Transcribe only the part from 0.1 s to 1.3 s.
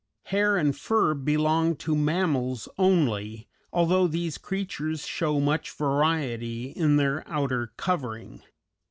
Hair and fur